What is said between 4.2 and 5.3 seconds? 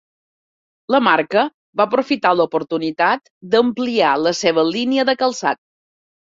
la seva línia de